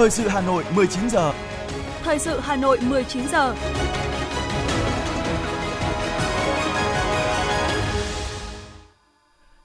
[0.00, 1.32] Thời sự Hà Nội 19 giờ.
[2.02, 3.54] Thời sự Hà Nội 19 giờ.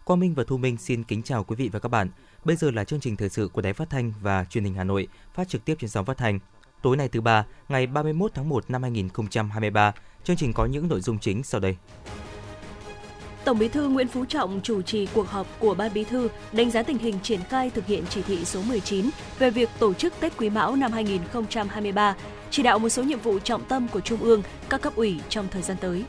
[0.04, 2.10] Quang Minh và Thu Minh xin kính chào quý vị và các bạn.
[2.46, 4.84] Bây giờ là chương trình thời sự của Đài Phát thanh và Truyền hình Hà
[4.84, 6.40] Nội, phát trực tiếp trên sóng phát thanh.
[6.82, 11.02] Tối nay thứ ba, ngày 31 tháng 1 năm 2023, chương trình có những nội
[11.02, 11.78] dung chính sau đây.
[13.46, 16.72] Tổng Bí thư Nguyễn Phú Trọng chủ trì cuộc họp của Ban Bí thư đánh
[16.72, 19.10] giá tình hình triển khai thực hiện chỉ thị số 19
[19.40, 22.16] về việc tổ chức Tết Quý Mão năm 2023,
[22.52, 25.48] chỉ đạo một số nhiệm vụ trọng tâm của Trung ương, các cấp ủy trong
[25.52, 26.04] thời gian tới.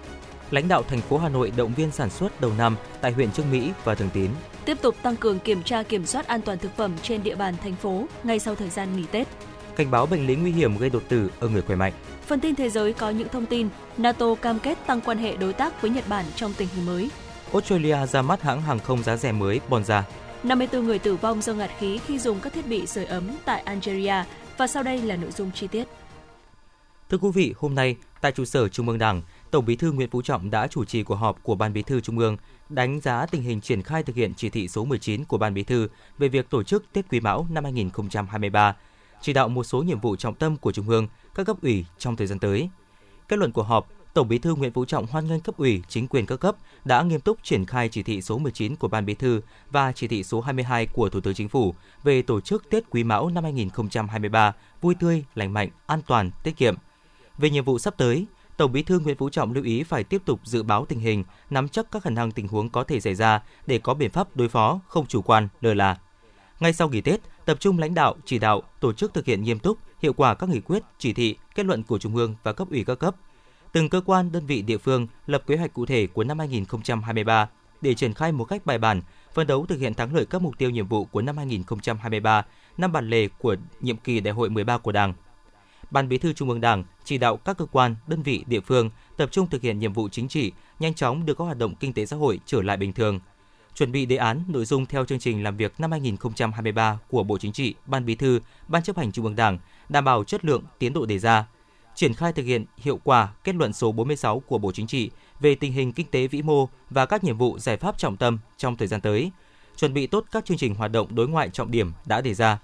[0.51, 3.51] Lãnh đạo thành phố Hà Nội động viên sản xuất đầu năm tại huyện Trương
[3.51, 4.31] Mỹ và Thường Tín.
[4.65, 7.55] Tiếp tục tăng cường kiểm tra kiểm soát an toàn thực phẩm trên địa bàn
[7.63, 9.29] thành phố ngay sau thời gian nghỉ Tết.
[9.77, 11.93] Cảnh báo bệnh lý nguy hiểm gây đột tử ở người khỏe mạnh.
[12.27, 15.53] Phần tin thế giới có những thông tin NATO cam kết tăng quan hệ đối
[15.53, 17.11] tác với Nhật Bản trong tình hình mới.
[17.53, 20.03] Australia ra mắt hãng hàng không giá rẻ mới Bonza.
[20.43, 23.61] 54 người tử vong do ngạt khí khi dùng các thiết bị sưởi ấm tại
[23.61, 24.25] Algeria
[24.57, 25.89] và sau đây là nội dung chi tiết.
[27.11, 30.11] Thưa quý vị, hôm nay tại trụ sở Trung ương Đảng, Tổng Bí thư Nguyễn
[30.11, 32.37] Phú Trọng đã chủ trì cuộc họp của Ban Bí thư Trung ương
[32.69, 35.63] đánh giá tình hình triển khai thực hiện chỉ thị số 19 của Ban Bí
[35.63, 38.77] thư về việc tổ chức Tết Quý Mão năm 2023,
[39.21, 42.17] chỉ đạo một số nhiệm vụ trọng tâm của Trung ương, các cấp ủy trong
[42.17, 42.69] thời gian tới.
[43.29, 46.09] Kết luận của họp, Tổng Bí thư Nguyễn Phú Trọng hoan nghênh cấp ủy, chính
[46.09, 49.15] quyền các cấp đã nghiêm túc triển khai chỉ thị số 19 của Ban Bí
[49.15, 52.91] thư và chỉ thị số 22 của Thủ tướng Chính phủ về tổ chức Tết
[52.91, 56.75] Quý Mão năm 2023 vui tươi, lành mạnh, an toàn, tiết kiệm.
[57.39, 60.23] Về nhiệm vụ sắp tới, Tổng Bí thư Nguyễn Phú Trọng lưu ý phải tiếp
[60.25, 63.15] tục dự báo tình hình, nắm chắc các khả năng tình huống có thể xảy
[63.15, 65.99] ra để có biện pháp đối phó, không chủ quan, lơ là.
[66.61, 69.59] Ngay sau nghỉ Tết, tập trung lãnh đạo, chỉ đạo, tổ chức thực hiện nghiêm
[69.59, 72.69] túc, hiệu quả các nghị quyết, chỉ thị, kết luận của Trung ương và cấp
[72.71, 73.17] ủy các cấp.
[73.77, 77.49] Từng cơ quan, đơn vị địa phương lập kế hoạch cụ thể của năm 2023
[77.81, 79.03] để triển khai một cách bài bản,
[79.35, 82.45] phấn đấu thực hiện thắng lợi các mục tiêu nhiệm vụ của năm 2023,
[82.77, 85.15] năm bản lề của nhiệm kỳ Đại hội 13 của Đảng.
[85.91, 88.91] Ban Bí thư Trung ương Đảng chỉ đạo các cơ quan, đơn vị địa phương
[89.17, 91.93] tập trung thực hiện nhiệm vụ chính trị, nhanh chóng đưa các hoạt động kinh
[91.93, 93.21] tế xã hội trở lại bình thường.
[93.75, 97.39] Chuẩn bị đề án nội dung theo chương trình làm việc năm 2023 của Bộ
[97.39, 100.63] Chính trị, Ban Bí thư, Ban chấp hành Trung ương Đảng, đảm bảo chất lượng,
[100.79, 101.47] tiến độ đề ra.
[101.97, 105.55] Triển khai thực hiện hiệu quả kết luận số 46 của Bộ Chính trị về
[105.55, 108.77] tình hình kinh tế vĩ mô và các nhiệm vụ giải pháp trọng tâm trong
[108.77, 109.31] thời gian tới.
[109.77, 112.59] Chuẩn bị tốt các chương trình hoạt động đối ngoại trọng điểm đã đề ra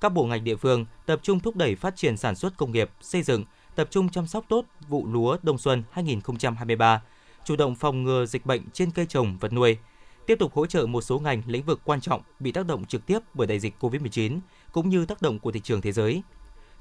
[0.00, 2.90] các bộ ngành địa phương tập trung thúc đẩy phát triển sản xuất công nghiệp,
[3.00, 7.02] xây dựng, tập trung chăm sóc tốt vụ lúa đông xuân 2023,
[7.44, 9.76] chủ động phòng ngừa dịch bệnh trên cây trồng vật nuôi,
[10.26, 13.06] tiếp tục hỗ trợ một số ngành lĩnh vực quan trọng bị tác động trực
[13.06, 14.40] tiếp bởi đại dịch COVID-19
[14.72, 16.22] cũng như tác động của thị trường thế giới.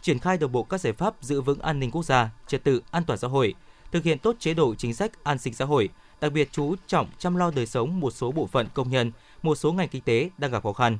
[0.01, 2.81] Triển khai đồng bộ các giải pháp giữ vững an ninh quốc gia, trật tự
[2.91, 3.53] an toàn xã hội,
[3.91, 5.89] thực hiện tốt chế độ chính sách an sinh xã hội,
[6.21, 9.55] đặc biệt chú trọng chăm lo đời sống một số bộ phận công nhân, một
[9.55, 10.97] số ngành kinh tế đang gặp khó khăn,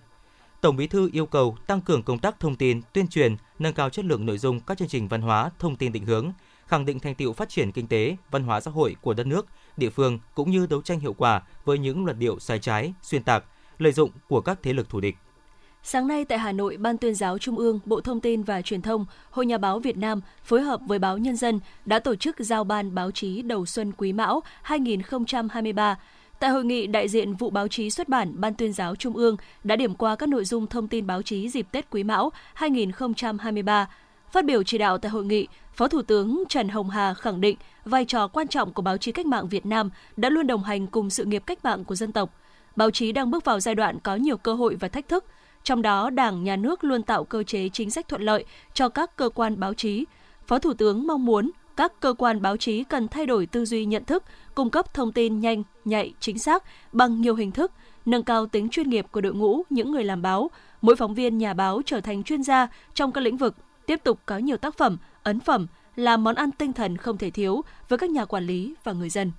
[0.61, 3.89] Tổng Bí thư yêu cầu tăng cường công tác thông tin, tuyên truyền, nâng cao
[3.89, 6.31] chất lượng nội dung các chương trình văn hóa, thông tin định hướng,
[6.67, 9.45] khẳng định thành tựu phát triển kinh tế, văn hóa xã hội của đất nước,
[9.77, 13.23] địa phương cũng như đấu tranh hiệu quả với những luận điệu sai trái, xuyên
[13.23, 13.43] tạc,
[13.77, 15.15] lợi dụng của các thế lực thù địch.
[15.89, 18.81] Sáng nay tại Hà Nội, Ban tuyên giáo Trung ương, Bộ Thông tin và Truyền
[18.81, 22.35] thông, Hội Nhà báo Việt Nam phối hợp với Báo Nhân dân đã tổ chức
[22.39, 25.97] giao ban báo chí đầu xuân Quý Mão 2023
[26.39, 29.37] Tại hội nghị, đại diện vụ báo chí xuất bản Ban tuyên giáo Trung ương
[29.63, 33.89] đã điểm qua các nội dung thông tin báo chí dịp Tết Quý Mão 2023.
[34.31, 37.57] Phát biểu chỉ đạo tại hội nghị, Phó Thủ tướng Trần Hồng Hà khẳng định
[37.85, 40.87] vai trò quan trọng của báo chí cách mạng Việt Nam đã luôn đồng hành
[40.87, 42.29] cùng sự nghiệp cách mạng của dân tộc.
[42.75, 45.25] Báo chí đang bước vào giai đoạn có nhiều cơ hội và thách thức,
[45.67, 49.15] trong đó Đảng, Nhà nước luôn tạo cơ chế chính sách thuận lợi cho các
[49.15, 50.05] cơ quan báo chí.
[50.45, 53.85] Phó Thủ tướng mong muốn các cơ quan báo chí cần thay đổi tư duy
[53.85, 54.23] nhận thức,
[54.55, 57.71] cung cấp thông tin nhanh, nhạy, chính xác bằng nhiều hình thức,
[58.05, 60.51] nâng cao tính chuyên nghiệp của đội ngũ những người làm báo,
[60.81, 64.19] mỗi phóng viên nhà báo trở thành chuyên gia trong các lĩnh vực, tiếp tục
[64.25, 67.97] có nhiều tác phẩm, ấn phẩm là món ăn tinh thần không thể thiếu với
[67.97, 69.31] các nhà quản lý và người dân.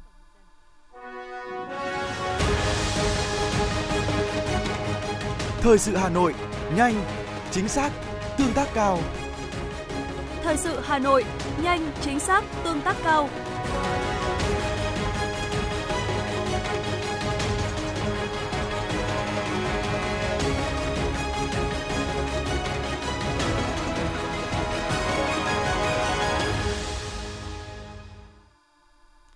[5.60, 6.34] Thời sự Hà Nội,
[6.76, 7.05] nhanh,
[7.50, 7.93] chính xác,
[8.38, 8.99] tương tác cao.
[10.43, 11.25] Thời sự Hà Nội,
[11.62, 13.28] nhanh, chính xác, tương tác cao.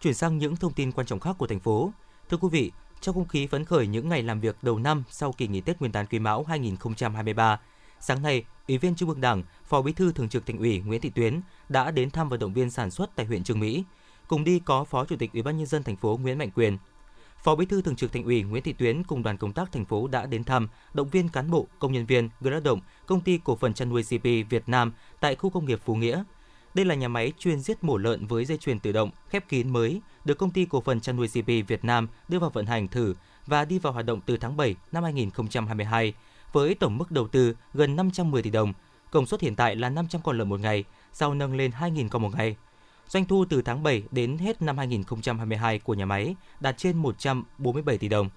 [0.00, 1.92] Chuyển sang những thông tin quan trọng khác của thành phố.
[2.30, 2.72] Thưa quý vị,
[3.02, 5.80] trong không khí phấn khởi những ngày làm việc đầu năm sau kỳ nghỉ Tết
[5.80, 7.60] Nguyên đán Quý Mão 2023,
[8.00, 11.00] sáng nay, Ủy viên Trung ương Đảng, Phó Bí thư Thường trực Thành ủy Nguyễn
[11.00, 13.84] Thị Tuyến đã đến thăm và động viên sản xuất tại huyện Trường Mỹ.
[14.28, 16.78] Cùng đi có Phó Chủ tịch Ủy ban nhân dân thành phố Nguyễn Mạnh Quyền.
[17.44, 19.84] Phó Bí thư Thường trực Thành ủy Nguyễn Thị Tuyến cùng đoàn công tác thành
[19.84, 23.20] phố đã đến thăm, động viên cán bộ, công nhân viên, người lao động, công
[23.20, 26.24] ty cổ phần chăn nuôi CP Việt Nam tại khu công nghiệp Phú Nghĩa.
[26.74, 29.70] Đây là nhà máy chuyên giết mổ lợn với dây chuyền tự động khép kín
[29.70, 32.88] mới, được công ty cổ phần chăn nuôi CP Việt Nam đưa vào vận hành
[32.88, 33.14] thử
[33.46, 36.14] và đi vào hoạt động từ tháng 7 năm 2022
[36.52, 38.72] với tổng mức đầu tư gần 510 tỷ đồng.
[39.10, 42.22] Công suất hiện tại là 500 con lợn một ngày, sau nâng lên 2.000 con
[42.22, 42.56] một ngày.
[43.08, 47.98] Doanh thu từ tháng 7 đến hết năm 2022 của nhà máy đạt trên 147
[47.98, 48.30] tỷ đồng.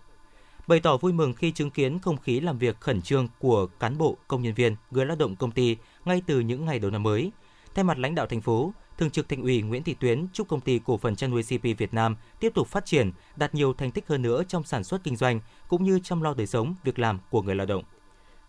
[0.67, 3.97] Bày tỏ vui mừng khi chứng kiến không khí làm việc khẩn trương của cán
[3.97, 7.03] bộ, công nhân viên, người lao động công ty ngay từ những ngày đầu năm
[7.03, 7.31] mới.
[7.75, 10.61] Thay mặt lãnh đạo thành phố, Thường trực Thành ủy Nguyễn Thị Tuyến chúc công
[10.61, 13.91] ty cổ phần chăn nuôi CP Việt Nam tiếp tục phát triển, đạt nhiều thành
[13.91, 16.99] tích hơn nữa trong sản xuất kinh doanh cũng như chăm lo đời sống, việc
[16.99, 17.83] làm của người lao động.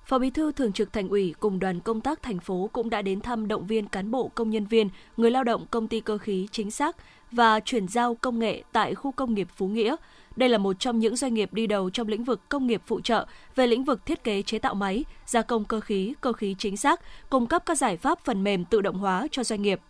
[0.05, 3.03] Phó Bí thư Thường trực Thành ủy cùng đoàn công tác thành phố cũng đã
[3.03, 6.19] đến thăm động viên cán bộ công nhân viên, người lao động công ty cơ
[6.19, 6.97] khí chính xác
[7.33, 9.97] và chuyển giao công nghệ tại khu công nghiệp Phú Nghĩa.
[10.37, 13.01] Đây là một trong những doanh nghiệp đi đầu trong lĩnh vực công nghiệp phụ
[13.01, 16.55] trợ về lĩnh vực thiết kế chế tạo máy, gia công cơ khí, cơ khí
[16.59, 17.01] chính xác,
[17.31, 19.81] cung cấp các giải pháp phần mềm tự động hóa cho doanh nghiệp.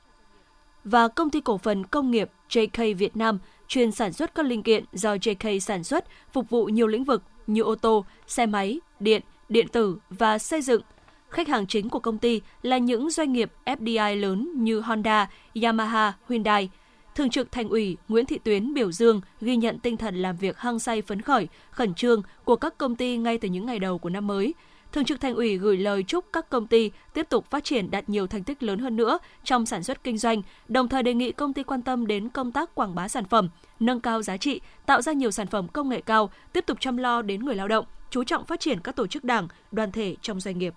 [0.84, 3.38] Và công ty cổ phần công nghiệp JK Việt Nam
[3.69, 7.22] chuyên sản xuất các linh kiện do JK sản xuất phục vụ nhiều lĩnh vực
[7.46, 10.82] như ô tô, xe máy, điện, điện tử và xây dựng.
[11.31, 15.31] Khách hàng chính của công ty là những doanh nghiệp FDI lớn như Honda,
[15.62, 16.70] Yamaha, Hyundai.
[17.16, 20.58] Thường trực Thành ủy Nguyễn Thị Tuyến biểu dương ghi nhận tinh thần làm việc
[20.58, 23.98] hăng say phấn khởi, khẩn trương của các công ty ngay từ những ngày đầu
[23.98, 24.54] của năm mới.
[24.92, 28.08] Thường trực Thành ủy gửi lời chúc các công ty tiếp tục phát triển đạt
[28.08, 31.32] nhiều thành tích lớn hơn nữa trong sản xuất kinh doanh, đồng thời đề nghị
[31.32, 33.48] công ty quan tâm đến công tác quảng bá sản phẩm,
[33.80, 36.96] nâng cao giá trị, tạo ra nhiều sản phẩm công nghệ cao, tiếp tục chăm
[36.96, 40.16] lo đến người lao động, chú trọng phát triển các tổ chức đảng, đoàn thể
[40.22, 40.74] trong doanh nghiệp.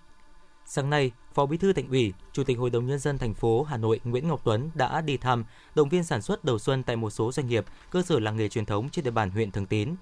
[0.71, 3.63] Sáng nay, Phó Bí thư Thành ủy, Chủ tịch Hội đồng nhân dân thành phố
[3.63, 5.45] Hà Nội Nguyễn Ngọc Tuấn đã đi thăm,
[5.75, 8.49] động viên sản xuất đầu xuân tại một số doanh nghiệp, cơ sở làng nghề
[8.49, 9.95] truyền thống trên địa bàn huyện Thường Tín.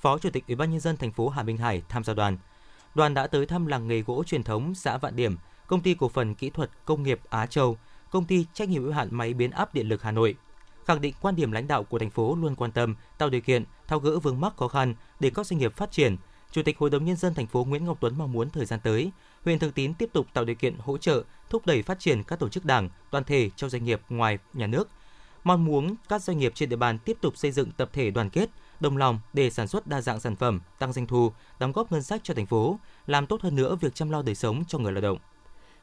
[0.00, 2.38] Phó Chủ tịch Ủy ban nhân dân thành phố Hà Minh Hải tham gia đoàn.
[2.94, 5.36] Đoàn đã tới thăm làng nghề gỗ truyền thống xã Vạn Điểm,
[5.66, 7.76] công ty cổ phần kỹ thuật công nghiệp Á Châu,
[8.10, 10.34] công ty trách nhiệm hữu hạn máy biến áp điện lực Hà Nội.
[10.86, 13.64] Khẳng định quan điểm lãnh đạo của thành phố luôn quan tâm tạo điều kiện
[13.86, 16.16] thao gỡ vướng mắc khó khăn để các doanh nghiệp phát triển,
[16.50, 18.80] Chủ tịch Hội đồng nhân dân thành phố Nguyễn Ngọc Tuấn mong muốn thời gian
[18.80, 19.10] tới,
[19.46, 22.38] huyện Thường Tín tiếp tục tạo điều kiện hỗ trợ, thúc đẩy phát triển các
[22.38, 24.88] tổ chức đảng, đoàn thể trong doanh nghiệp ngoài nhà nước.
[25.44, 28.30] Mong muốn các doanh nghiệp trên địa bàn tiếp tục xây dựng tập thể đoàn
[28.30, 28.50] kết,
[28.80, 32.02] đồng lòng để sản xuất đa dạng sản phẩm, tăng doanh thu, đóng góp ngân
[32.02, 34.92] sách cho thành phố, làm tốt hơn nữa việc chăm lo đời sống cho người
[34.92, 35.18] lao động.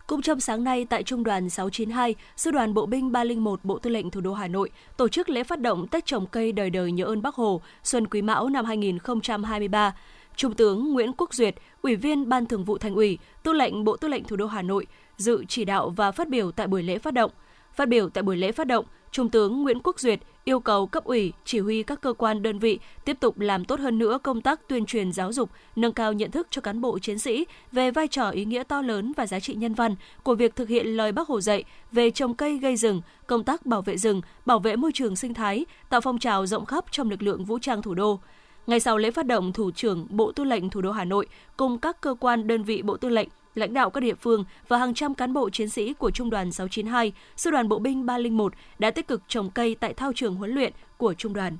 [0.07, 3.89] Cũng trong sáng nay tại Trung đoàn 692, Sư đoàn Bộ binh 301 Bộ Tư
[3.89, 6.91] lệnh Thủ đô Hà Nội tổ chức lễ phát động Tết trồng cây đời đời
[6.91, 9.93] nhớ ơn Bác Hồ Xuân Quý Mão năm 2023.
[10.35, 13.97] Trung tướng Nguyễn Quốc Duyệt, Ủy viên Ban Thường vụ Thành ủy, Tư lệnh Bộ
[13.97, 14.85] Tư lệnh Thủ đô Hà Nội
[15.17, 17.31] dự chỉ đạo và phát biểu tại buổi lễ phát động.
[17.73, 21.03] Phát biểu tại buổi lễ phát động, Trung tướng Nguyễn Quốc Duyệt yêu cầu cấp
[21.03, 24.41] ủy, chỉ huy các cơ quan đơn vị tiếp tục làm tốt hơn nữa công
[24.41, 27.91] tác tuyên truyền giáo dục, nâng cao nhận thức cho cán bộ chiến sĩ về
[27.91, 30.87] vai trò ý nghĩa to lớn và giá trị nhân văn của việc thực hiện
[30.87, 34.59] lời Bác Hồ dạy về trồng cây gây rừng, công tác bảo vệ rừng, bảo
[34.59, 37.81] vệ môi trường sinh thái, tạo phong trào rộng khắp trong lực lượng vũ trang
[37.81, 38.19] thủ đô.
[38.67, 41.27] Ngày sau lễ phát động, Thủ trưởng Bộ Tư lệnh Thủ đô Hà Nội
[41.57, 44.77] cùng các cơ quan đơn vị Bộ Tư lệnh, lãnh đạo các địa phương và
[44.77, 48.53] hàng trăm cán bộ chiến sĩ của Trung đoàn 692, Sư đoàn Bộ binh 301
[48.79, 51.57] đã tích cực trồng cây tại thao trường huấn luyện của Trung đoàn.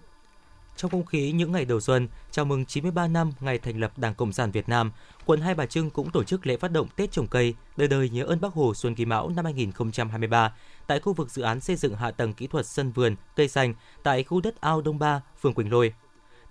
[0.76, 4.16] Trong không khí những ngày đầu xuân, chào mừng 93 năm ngày thành lập Đảng
[4.16, 4.92] Cộng sản Việt Nam,
[5.26, 8.10] quận Hai Bà Trưng cũng tổ chức lễ phát động Tết trồng cây, đời đời
[8.10, 10.54] nhớ ơn Bác Hồ Xuân Kỳ Mão năm 2023
[10.88, 13.74] tại khu vực dự án xây dựng hạ tầng kỹ thuật sân vườn, cây xanh
[14.04, 15.94] tại khu đất ao Đông Ba, phường Quỳnh Lôi.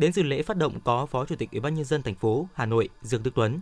[0.03, 2.49] Đến dự lễ phát động có Phó Chủ tịch Ủy ban nhân dân thành phố
[2.55, 3.61] Hà Nội Dương Đức Tuấn.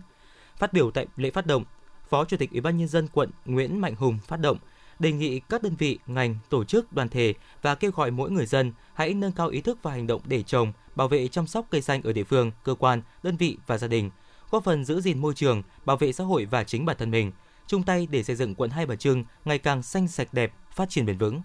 [0.57, 1.63] Phát biểu tại lễ phát động,
[2.09, 4.57] Phó Chủ tịch Ủy ban nhân dân quận Nguyễn Mạnh Hùng phát động
[4.99, 8.45] đề nghị các đơn vị, ngành, tổ chức, đoàn thể và kêu gọi mỗi người
[8.45, 11.65] dân hãy nâng cao ý thức và hành động để trồng, bảo vệ chăm sóc
[11.71, 14.09] cây xanh ở địa phương, cơ quan, đơn vị và gia đình,
[14.51, 17.31] góp phần giữ gìn môi trường, bảo vệ xã hội và chính bản thân mình,
[17.67, 20.89] chung tay để xây dựng quận Hai Bà Trưng ngày càng xanh sạch đẹp, phát
[20.89, 21.41] triển bền vững.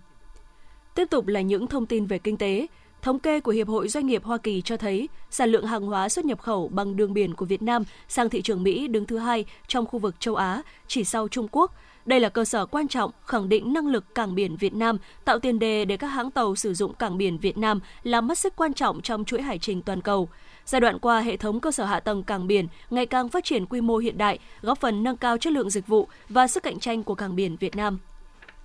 [0.95, 2.67] Tiếp tục là những thông tin về kinh tế.
[3.07, 6.09] Thống kê của Hiệp hội Doanh nghiệp Hoa Kỳ cho thấy sản lượng hàng hóa
[6.09, 9.19] xuất nhập khẩu bằng đường biển của Việt Nam sang thị trường Mỹ đứng thứ
[9.19, 11.73] hai trong khu vực châu Á, chỉ sau Trung Quốc.
[12.07, 15.39] Đây là cơ sở quan trọng khẳng định năng lực cảng biển Việt Nam, tạo
[15.39, 18.57] tiền đề để các hãng tàu sử dụng cảng biển Việt Nam làm mắt xích
[18.57, 20.29] quan trọng trong chuỗi hải trình toàn cầu.
[20.65, 23.67] Giai đoạn qua, hệ thống cơ sở hạ tầng cảng biển ngày càng phát triển
[23.67, 26.79] quy mô hiện đại, góp phần nâng cao chất lượng dịch vụ và sức cạnh
[26.79, 27.99] tranh của cảng biển Việt Nam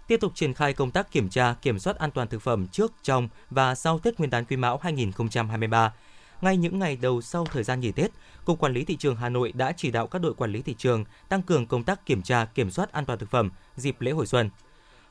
[0.08, 2.94] tiếp tục triển khai công tác kiểm tra, kiểm soát an toàn thực phẩm trước,
[3.04, 5.94] trong và sau Tết Nguyên đán Quý Mão 2023.
[6.42, 8.12] Ngay những ngày đầu sau thời gian nghỉ Tết,
[8.46, 10.76] Cục Quản lý thị trường Hà Nội đã chỉ đạo các đội quản lý thị
[10.78, 14.12] trường tăng cường công tác kiểm tra, kiểm soát an toàn thực phẩm dịp lễ
[14.12, 14.50] hội xuân.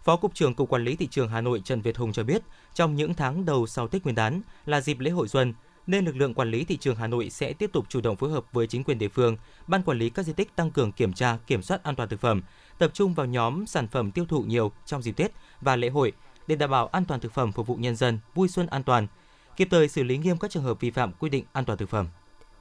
[0.04, 2.42] Phó Cục trưởng Cục Quản lý thị trường Hà Nội Trần Việt Hùng cho biết,
[2.74, 5.54] trong những tháng đầu sau Tết Nguyên đán là dịp lễ hội xuân,
[5.86, 8.30] nên lực lượng quản lý thị trường Hà Nội sẽ tiếp tục chủ động phối
[8.30, 11.12] hợp với chính quyền địa phương, ban quản lý các di tích tăng cường kiểm
[11.12, 12.42] tra, kiểm soát an toàn thực phẩm,
[12.80, 16.12] tập trung vào nhóm sản phẩm tiêu thụ nhiều trong dịp Tết và lễ hội
[16.46, 19.06] để đảm bảo an toàn thực phẩm phục vụ nhân dân vui xuân an toàn,
[19.56, 21.88] kịp thời xử lý nghiêm các trường hợp vi phạm quy định an toàn thực
[21.88, 22.06] phẩm.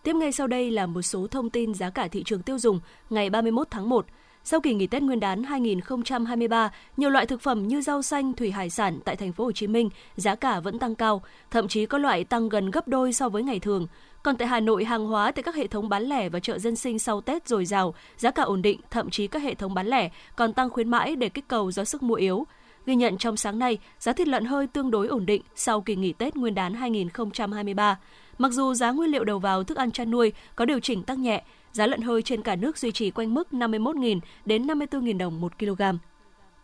[0.03, 2.79] Tiếp ngay sau đây là một số thông tin giá cả thị trường tiêu dùng
[3.09, 4.05] ngày 31 tháng 1.
[4.49, 8.51] Sau kỳ nghỉ Tết Nguyên đán 2023, nhiều loại thực phẩm như rau xanh, thủy
[8.51, 11.85] hải sản tại thành phố Hồ Chí Minh giá cả vẫn tăng cao, thậm chí
[11.85, 13.87] có loại tăng gần gấp đôi so với ngày thường.
[14.23, 16.75] Còn tại Hà Nội, hàng hóa tại các hệ thống bán lẻ và chợ dân
[16.75, 19.87] sinh sau Tết dồi dào, giá cả ổn định, thậm chí các hệ thống bán
[19.87, 22.45] lẻ còn tăng khuyến mãi để kích cầu do sức mua yếu.
[22.85, 25.95] Ghi nhận trong sáng nay, giá thịt lợn hơi tương đối ổn định sau kỳ
[25.95, 27.99] nghỉ Tết Nguyên đán 2023.
[28.37, 31.21] Mặc dù giá nguyên liệu đầu vào thức ăn chăn nuôi có điều chỉnh tăng
[31.21, 35.41] nhẹ, giá lợn hơi trên cả nước duy trì quanh mức 51.000 đến 54.000 đồng
[35.41, 35.81] một kg.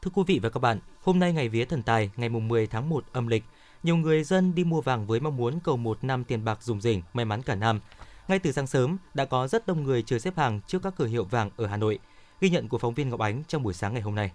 [0.01, 2.67] Thưa quý vị và các bạn, hôm nay ngày vía thần tài, ngày mùng 10
[2.67, 3.43] tháng 1 âm lịch,
[3.83, 6.81] nhiều người dân đi mua vàng với mong muốn cầu một năm tiền bạc dùng
[6.81, 7.79] rỉnh, may mắn cả năm.
[8.27, 11.05] Ngay từ sáng sớm, đã có rất đông người chờ xếp hàng trước các cửa
[11.05, 11.99] hiệu vàng ở Hà Nội.
[12.41, 14.31] Ghi nhận của phóng viên Ngọc Ánh trong buổi sáng ngày hôm nay.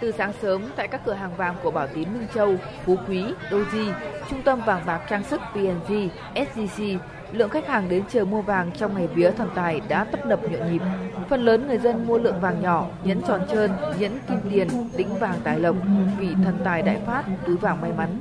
[0.00, 3.24] Từ sáng sớm, tại các cửa hàng vàng của Bảo Tín Minh Châu, Phú Quý,
[3.50, 3.92] Doji,
[4.30, 6.82] Trung tâm vàng bạc trang sức PNG, SGC,
[7.32, 10.40] lượng khách hàng đến chờ mua vàng trong ngày vía thần tài đã tấp nập
[10.42, 10.82] nhộn nhịp.
[11.28, 15.18] Phần lớn người dân mua lượng vàng nhỏ, nhẫn tròn trơn, nhẫn kim tiền, đĩnh
[15.18, 15.76] vàng tài lộc,
[16.18, 18.18] vị thần tài đại phát, túi vàng may mắn.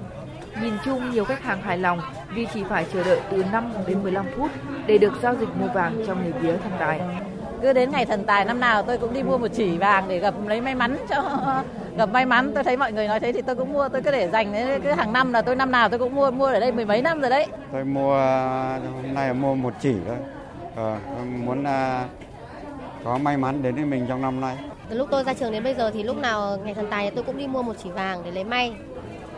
[0.62, 2.00] Nhìn chung, nhiều khách hàng hài lòng
[2.36, 4.52] vì chỉ phải chờ đợi từ 5 đến 15 phút
[4.88, 7.02] để được giao dịch mua vàng trong ngày vía thần tài
[7.62, 10.20] cứ đến ngày thần tài năm nào tôi cũng đi mua một chỉ vàng để
[10.20, 11.40] gặp lấy may mắn cho
[11.98, 14.12] gặp may mắn tôi thấy mọi người nói thế thì tôi cũng mua tôi cứ
[14.12, 16.60] để dành đấy cứ hàng năm là tôi năm nào tôi cũng mua mua ở
[16.60, 17.48] đây mười mấy năm rồi đấy.
[17.72, 18.16] Tôi mua
[18.94, 20.18] hôm nay mua một chỉ thôi.
[20.76, 20.98] Ờ,
[21.46, 22.10] muốn uh,
[23.04, 24.58] có may mắn đến với mình trong năm nay.
[24.90, 27.24] Từ lúc tôi ra trường đến bây giờ thì lúc nào ngày thần tài tôi
[27.24, 28.74] cũng đi mua một chỉ vàng để lấy may.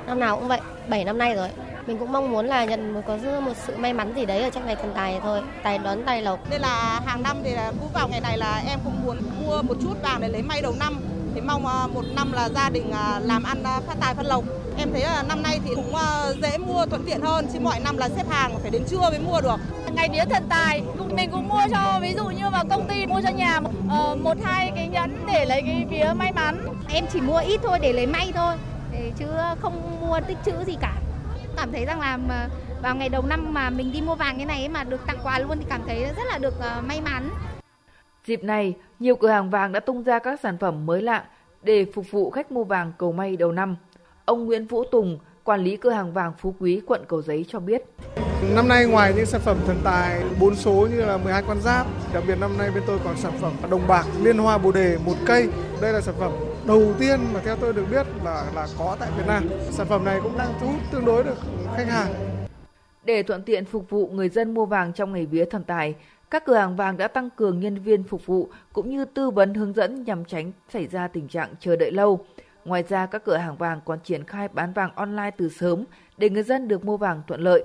[0.08, 1.50] Năm nào cũng vậy 7 năm nay rồi.
[1.88, 4.50] Mình cũng mong muốn là nhận một có một sự may mắn gì đấy ở
[4.50, 5.42] trong ngày thần tài thôi.
[5.64, 6.40] Tài đón tài lộc.
[6.52, 9.62] Nên là hàng năm thì là cứ vào ngày này là em cũng muốn mua
[9.62, 10.94] một chút vàng để lấy may đầu năm
[11.36, 14.26] thì mong ờ, một năm là gia đình ờ, làm ăn ờ, phát tài phát
[14.26, 14.44] lộc.
[14.78, 15.94] Em thấy là năm nay thì cũng
[16.42, 19.20] dễ mua thuận tiện hơn chứ mọi năm là xếp hàng phải đến trưa mới
[19.20, 19.56] mua được.
[19.94, 23.22] Ngày vía thần tài mình cũng mua cho ví dụ như vào công ty mua
[23.24, 23.60] cho nhà
[24.24, 26.68] một hai cái nhẫn để lấy cái vía may mắn.
[26.90, 28.56] Em chỉ mua ít thôi để lấy may thôi
[29.18, 29.26] chứ
[29.62, 30.94] không mua tích chữ gì cả.
[31.58, 32.18] Cảm thấy rằng là
[32.82, 35.40] vào ngày đầu năm mà mình đi mua vàng cái này mà được tặng quà
[35.40, 36.54] luôn thì cảm thấy rất là được
[36.88, 37.30] may mắn.
[38.26, 41.24] Dịp này, nhiều cửa hàng vàng đã tung ra các sản phẩm mới lạ
[41.64, 43.76] để phục vụ khách mua vàng cầu may đầu năm.
[44.26, 47.60] Ông Nguyễn Vũ Tùng, quản lý cửa hàng vàng Phú Quý, quận Cầu Giấy cho
[47.60, 47.84] biết.
[48.56, 51.88] Năm nay ngoài những sản phẩm thần tài bốn số như là 12 con giáp,
[52.14, 54.98] đặc biệt năm nay bên tôi còn sản phẩm đồng bạc liên hoa bồ đề
[55.06, 55.50] một cây.
[55.82, 56.32] Đây là sản phẩm
[56.68, 59.50] đầu tiên mà theo tôi được biết là là có tại Việt Nam.
[59.72, 61.38] Sản phẩm này cũng đang thu hút tương đối được
[61.78, 62.14] khách hàng.
[63.06, 65.96] Để thuận tiện phục vụ người dân mua vàng trong ngày vía thần tài,
[66.34, 69.54] các cửa hàng vàng đã tăng cường nhân viên phục vụ cũng như tư vấn
[69.54, 72.26] hướng dẫn nhằm tránh xảy ra tình trạng chờ đợi lâu.
[72.66, 75.86] Ngoài ra, các cửa hàng vàng còn triển khai bán vàng online từ sớm
[76.18, 77.64] để người dân được mua vàng thuận lợi.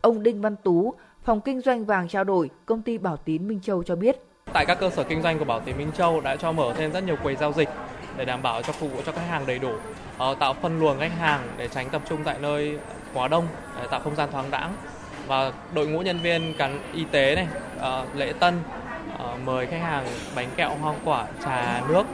[0.00, 0.94] Ông Đinh Văn Tú,
[1.24, 4.16] phòng kinh doanh vàng trao đổi, công ty Bảo Tín Minh Châu cho biết.
[4.52, 6.92] Tại các cơ sở kinh doanh của Bảo Tín Minh Châu đã cho mở thêm
[6.92, 7.68] rất nhiều quầy giao dịch
[8.16, 9.72] để đảm bảo cho phục vụ cho khách hàng đầy đủ,
[10.18, 12.78] ờ, tạo phân luồng khách hàng để tránh tập trung tại nơi
[13.14, 13.46] quá đông,
[13.80, 14.76] để tạo không gian thoáng đãng
[15.26, 18.54] và đội ngũ nhân viên cán y tế này, uh, lễ tân
[19.14, 20.06] uh, mời khách hàng
[20.36, 22.04] bánh kẹo hoa quả, trà nước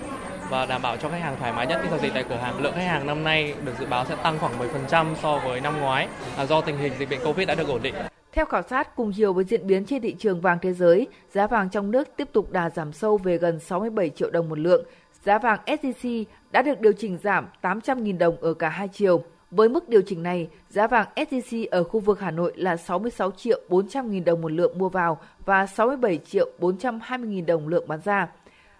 [0.50, 2.62] và đảm bảo cho khách hàng thoải mái nhất khi giao dịch tại cửa hàng.
[2.62, 4.52] Lượng khách hàng năm nay được dự báo sẽ tăng khoảng
[4.90, 7.82] 10% so với năm ngoái là do tình hình dịch bệnh Covid đã được ổn
[7.82, 7.94] định.
[8.32, 11.46] Theo khảo sát, cùng chiều với diễn biến trên thị trường vàng thế giới, giá
[11.46, 14.84] vàng trong nước tiếp tục đà giảm sâu về gần 67 triệu đồng một lượng.
[15.24, 19.22] Giá vàng SJC đã được điều chỉnh giảm 800.000 đồng ở cả hai chiều.
[19.52, 23.30] Với mức điều chỉnh này, giá vàng SJC ở khu vực Hà Nội là 66
[23.30, 27.88] triệu 400 nghìn đồng một lượng mua vào và 67 triệu 420 nghìn đồng lượng
[27.88, 28.28] bán ra.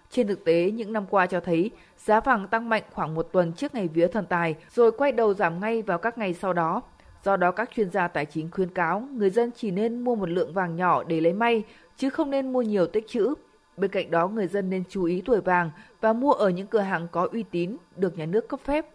[0.09, 3.53] Trên thực tế, những năm qua cho thấy giá vàng tăng mạnh khoảng một tuần
[3.53, 6.81] trước ngày vía thần tài, rồi quay đầu giảm ngay vào các ngày sau đó.
[7.23, 10.29] Do đó, các chuyên gia tài chính khuyên cáo người dân chỉ nên mua một
[10.29, 11.63] lượng vàng nhỏ để lấy may,
[11.97, 13.33] chứ không nên mua nhiều tích trữ.
[13.77, 16.79] Bên cạnh đó, người dân nên chú ý tuổi vàng và mua ở những cửa
[16.79, 18.85] hàng có uy tín, được nhà nước cấp phép.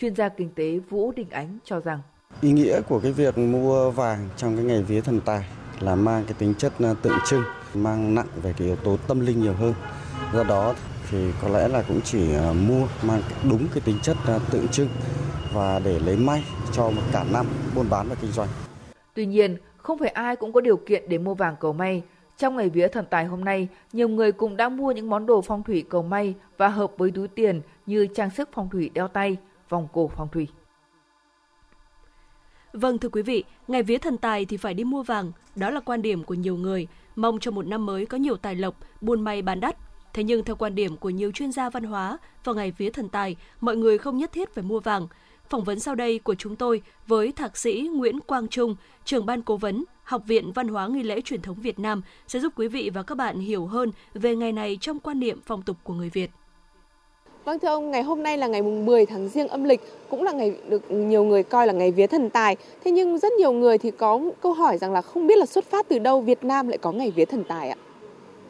[0.00, 2.00] Chuyên gia kinh tế Vũ Đình Ánh cho rằng
[2.40, 5.44] Ý nghĩa của cái việc mua vàng trong cái ngày vía thần tài
[5.80, 7.42] là mang cái tính chất à, tượng trưng,
[7.74, 9.74] mang nặng về cái yếu tố tâm linh nhiều hơn.
[10.32, 10.74] Do đó
[11.10, 14.68] thì có lẽ là cũng chỉ à, mua mang đúng cái tính chất à, tượng
[14.68, 14.88] trưng
[15.52, 18.48] và để lấy may cho một cả năm buôn bán và kinh doanh.
[19.14, 22.02] Tuy nhiên, không phải ai cũng có điều kiện để mua vàng cầu may.
[22.36, 25.42] Trong ngày vía thần tài hôm nay, nhiều người cũng đã mua những món đồ
[25.42, 29.08] phong thủy cầu may và hợp với túi tiền như trang sức phong thủy đeo
[29.08, 29.36] tay,
[29.68, 30.48] vòng cổ phong thủy.
[32.72, 35.80] Vâng thưa quý vị, ngày vía thần tài thì phải đi mua vàng, đó là
[35.80, 39.20] quan điểm của nhiều người, mong cho một năm mới có nhiều tài lộc, buôn
[39.20, 39.76] may bán đắt.
[40.14, 43.08] Thế nhưng theo quan điểm của nhiều chuyên gia văn hóa, vào ngày vía thần
[43.08, 45.08] tài, mọi người không nhất thiết phải mua vàng.
[45.48, 49.42] Phỏng vấn sau đây của chúng tôi với Thạc sĩ Nguyễn Quang Trung, trưởng ban
[49.42, 52.68] cố vấn Học viện Văn hóa Nghi lễ Truyền thống Việt Nam sẽ giúp quý
[52.68, 55.94] vị và các bạn hiểu hơn về ngày này trong quan niệm phong tục của
[55.94, 56.30] người Việt.
[57.48, 60.22] Vâng thưa ông, ngày hôm nay là ngày mùng 10 tháng riêng âm lịch, cũng
[60.22, 62.56] là ngày được nhiều người coi là ngày vía thần tài.
[62.84, 65.64] Thế nhưng rất nhiều người thì có câu hỏi rằng là không biết là xuất
[65.64, 67.76] phát từ đâu Việt Nam lại có ngày vía thần tài ạ?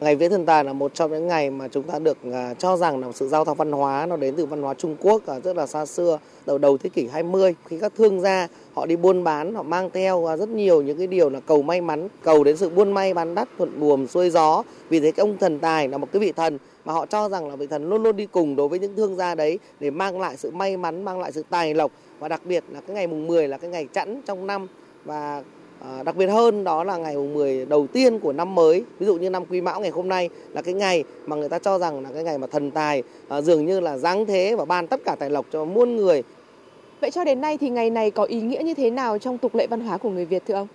[0.01, 2.77] Ngày vía thần tài là một trong những ngày mà chúng ta được à, cho
[2.77, 5.39] rằng là sự giao thoa văn hóa nó đến từ văn hóa Trung Quốc à,
[5.39, 8.95] rất là xa xưa, đầu đầu thế kỷ 20 khi các thương gia họ đi
[8.95, 12.07] buôn bán họ mang theo à, rất nhiều những cái điều là cầu may mắn,
[12.23, 14.63] cầu đến sự buôn may bán đắt thuận buồm xuôi gió.
[14.89, 17.49] Vì thế cái ông thần tài là một cái vị thần mà họ cho rằng
[17.49, 20.19] là vị thần luôn luôn đi cùng đối với những thương gia đấy để mang
[20.19, 21.91] lại sự may mắn, mang lại sự tài lộc.
[22.19, 24.67] Và đặc biệt là cái ngày mùng 10 là cái ngày chẵn trong năm.
[25.05, 25.43] Và
[25.83, 28.83] À, đặc biệt hơn đó là ngày mùng 10 đầu tiên của năm mới.
[28.99, 31.59] Ví dụ như năm quý mão ngày hôm nay là cái ngày mà người ta
[31.59, 34.65] cho rằng là cái ngày mà thần tài à, dường như là giáng thế và
[34.65, 36.23] ban tất cả tài lộc cho muôn người.
[37.01, 39.55] Vậy cho đến nay thì ngày này có ý nghĩa như thế nào trong tục
[39.55, 40.67] lệ văn hóa của người Việt thưa ông?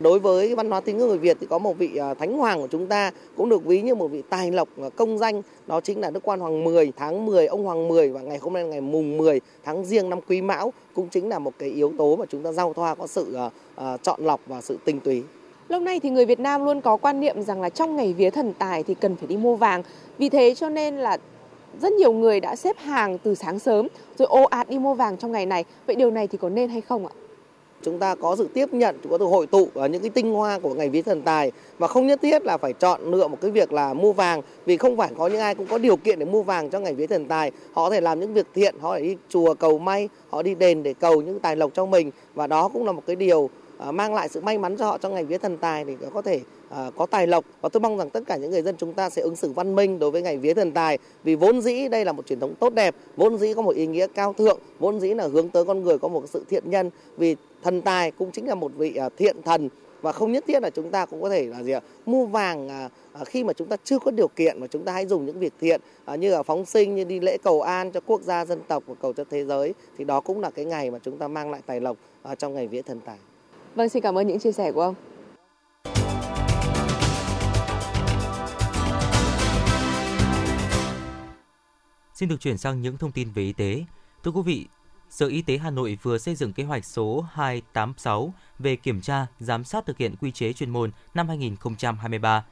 [0.00, 2.60] Đối với văn hóa tín ngưỡng người Việt thì có một vị à, thánh hoàng
[2.60, 5.80] của chúng ta cũng được ví như một vị tài lộc à, công danh, đó
[5.80, 8.64] chính là Đức Quan Hoàng 10 tháng 10 ông Hoàng 10 và ngày hôm nay
[8.64, 12.16] ngày mùng 10 tháng Giêng năm Quý Mão cũng chính là một cái yếu tố
[12.16, 13.36] mà chúng ta giao thoa có sự
[13.76, 15.22] à, chọn lọc và sự tinh túy.
[15.68, 18.30] Lâu nay thì người Việt Nam luôn có quan niệm rằng là trong ngày vía
[18.30, 19.82] thần tài thì cần phải đi mua vàng.
[20.18, 21.18] Vì thế cho nên là
[21.82, 23.88] rất nhiều người đã xếp hàng từ sáng sớm
[24.18, 25.64] rồi ồ ạt đi mua vàng trong ngày này.
[25.86, 27.12] Vậy điều này thì có nên hay không ạ?
[27.82, 30.58] Chúng ta có sự tiếp nhận, có sự hội tụ ở những cái tinh hoa
[30.58, 31.52] của ngày vía thần tài.
[31.78, 34.76] Và không nhất thiết là phải chọn lựa một cái việc là mua vàng, vì
[34.76, 37.06] không phải có những ai cũng có điều kiện để mua vàng cho ngày vía
[37.06, 37.50] thần tài.
[37.72, 40.82] Họ có thể làm những việc thiện, họ đi chùa cầu may, họ đi đền
[40.82, 42.10] để cầu những tài lộc cho mình.
[42.34, 44.98] Và đó cũng là một cái điều Ờ, mang lại sự may mắn cho họ
[44.98, 47.98] trong ngày vía thần tài để có thể ờ, có tài lộc và tôi mong
[47.98, 50.22] rằng tất cả những người dân chúng ta sẽ ứng xử văn minh đối với
[50.22, 53.38] ngày vía thần tài vì vốn dĩ đây là một truyền thống tốt đẹp vốn
[53.38, 56.08] dĩ có một ý nghĩa cao thượng vốn dĩ là hướng tới con người có
[56.08, 59.68] một sự thiện nhân vì thần tài cũng chính là một vị ờ, thiện thần
[60.02, 62.68] và không nhất thiết là chúng ta cũng có thể là gì ạ mua vàng
[62.68, 62.88] à,
[63.26, 65.52] khi mà chúng ta chưa có điều kiện mà chúng ta hãy dùng những việc
[65.60, 65.80] thiện
[66.18, 68.94] như là phóng sinh như đi lễ cầu an cho quốc gia dân tộc và
[69.02, 71.60] cầu cho thế giới thì đó cũng là cái ngày mà chúng ta mang lại
[71.66, 71.96] tài lộc
[72.38, 73.16] trong ngày vía thần tài.
[73.74, 74.94] Vâng xin cảm ơn những chia sẻ của ông.
[82.14, 83.84] Xin được chuyển sang những thông tin về y tế.
[84.24, 84.66] Thưa quý vị,
[85.10, 89.26] Sở Y tế Hà Nội vừa xây dựng kế hoạch số 286 về kiểm tra,
[89.38, 92.44] giám sát thực hiện quy chế chuyên môn năm 2023.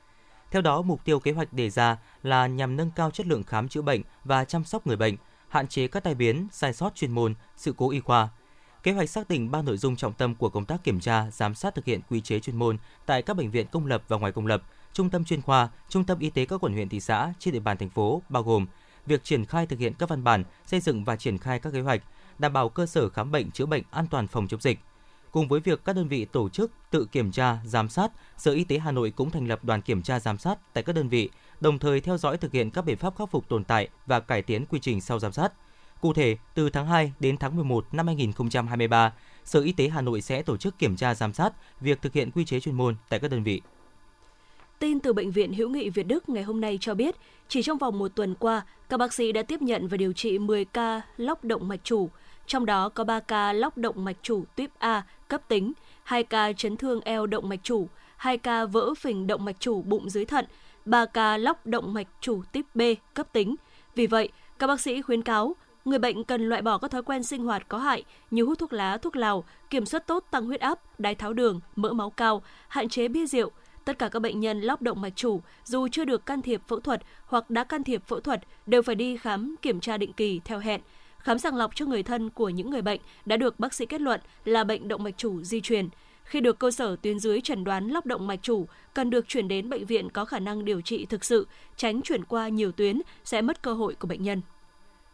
[0.51, 3.69] Theo đó, mục tiêu kế hoạch đề ra là nhằm nâng cao chất lượng khám
[3.69, 5.17] chữa bệnh và chăm sóc người bệnh,
[5.49, 8.29] hạn chế các tai biến, sai sót chuyên môn, sự cố y khoa.
[8.83, 11.55] Kế hoạch xác định ba nội dung trọng tâm của công tác kiểm tra, giám
[11.55, 14.33] sát thực hiện quy chế chuyên môn tại các bệnh viện công lập và ngoài
[14.33, 14.63] công lập,
[14.93, 17.61] trung tâm chuyên khoa, trung tâm y tế các quận huyện thị xã trên địa
[17.61, 18.67] bàn thành phố bao gồm
[19.07, 21.81] việc triển khai thực hiện các văn bản, xây dựng và triển khai các kế
[21.81, 22.03] hoạch,
[22.39, 24.79] đảm bảo cơ sở khám bệnh chữa bệnh an toàn phòng chống dịch.
[25.31, 28.65] Cùng với việc các đơn vị tổ chức tự kiểm tra, giám sát, Sở Y
[28.65, 31.31] tế Hà Nội cũng thành lập đoàn kiểm tra giám sát tại các đơn vị,
[31.61, 34.43] đồng thời theo dõi thực hiện các biện pháp khắc phục tồn tại và cải
[34.43, 35.53] tiến quy trình sau giám sát.
[36.01, 39.13] Cụ thể, từ tháng 2 đến tháng 11 năm 2023,
[39.45, 42.31] Sở Y tế Hà Nội sẽ tổ chức kiểm tra giám sát việc thực hiện
[42.31, 43.61] quy chế chuyên môn tại các đơn vị.
[44.79, 47.17] Tin từ Bệnh viện Hữu nghị Việt Đức ngày hôm nay cho biết,
[47.49, 50.39] chỉ trong vòng một tuần qua, các bác sĩ đã tiếp nhận và điều trị
[50.39, 52.11] 10 ca lóc động mạch chủ,
[52.47, 56.53] trong đó có 3 ca lóc động mạch chủ tuyếp A cấp tính, 2 ca
[56.53, 60.25] chấn thương eo động mạch chủ, 2 ca vỡ phình động mạch chủ bụng dưới
[60.25, 60.45] thận,
[60.85, 62.81] 3 ca lóc động mạch chủ tuyếp B
[63.15, 63.57] cấp tính.
[63.95, 65.57] Vì vậy, các bác sĩ khuyến cáo
[65.89, 68.73] người bệnh cần loại bỏ các thói quen sinh hoạt có hại như hút thuốc
[68.73, 72.43] lá, thuốc lào, kiểm soát tốt tăng huyết áp, đái tháo đường, mỡ máu cao,
[72.69, 73.51] hạn chế bia rượu.
[73.85, 76.81] Tất cả các bệnh nhân lóc động mạch chủ, dù chưa được can thiệp phẫu
[76.81, 80.41] thuật hoặc đã can thiệp phẫu thuật, đều phải đi khám kiểm tra định kỳ
[80.45, 80.81] theo hẹn
[81.29, 84.01] khám sàng lọc cho người thân của những người bệnh đã được bác sĩ kết
[84.01, 85.89] luận là bệnh động mạch chủ di truyền.
[86.25, 89.49] Khi được cơ sở tuyến dưới chẩn đoán lóc động mạch chủ, cần được chuyển
[89.49, 91.47] đến bệnh viện có khả năng điều trị thực sự,
[91.77, 94.41] tránh chuyển qua nhiều tuyến sẽ mất cơ hội của bệnh nhân.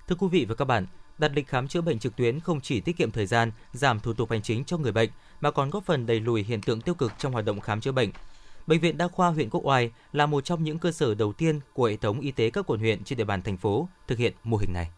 [0.09, 0.87] Thưa quý vị và các bạn,
[1.19, 4.13] đặt lịch khám chữa bệnh trực tuyến không chỉ tiết kiệm thời gian, giảm thủ
[4.13, 6.95] tục hành chính cho người bệnh mà còn góp phần đẩy lùi hiện tượng tiêu
[6.95, 8.11] cực trong hoạt động khám chữa bệnh.
[8.67, 11.61] Bệnh viện Đa khoa huyện Quốc Oai là một trong những cơ sở đầu tiên
[11.73, 14.33] của hệ thống y tế các quận huyện trên địa bàn thành phố thực hiện
[14.45, 14.89] mô hình này.